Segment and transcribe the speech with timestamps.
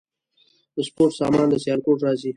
[0.75, 2.29] د سپورت سامان له سیالکوټ راځي؟